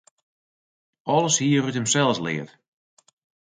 Alles 1.15 1.37
hie 1.41 1.55
er 1.59 1.65
út 1.69 1.77
himsels 1.77 2.19
leard. 2.25 2.49